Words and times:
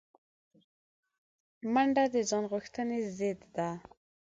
منډه 1.73 2.03
د 2.13 2.15
ځان 2.29 2.43
غوښتنې 2.51 2.99
ضد 3.17 3.39
ده 3.55 3.69